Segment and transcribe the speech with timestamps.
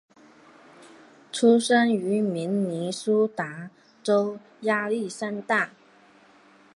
[1.31, 3.69] 出生于明尼苏达
[4.01, 5.73] 州亚历山大。